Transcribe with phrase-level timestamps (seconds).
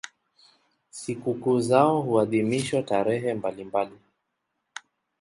[0.91, 3.97] Sikukuu zao huadhimishwa tarehe mbalimbali.